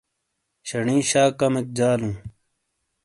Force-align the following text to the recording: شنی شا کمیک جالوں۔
شنی 0.67 0.97
شا 1.09 1.23
کمیک 1.39 1.67
جالوں۔ 1.77 2.15